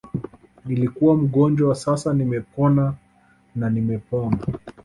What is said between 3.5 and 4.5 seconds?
na nimepona